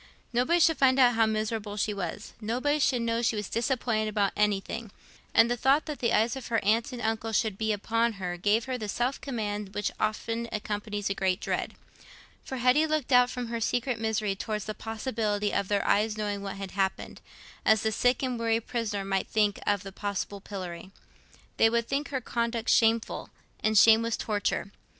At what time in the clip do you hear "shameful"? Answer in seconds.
22.71-23.29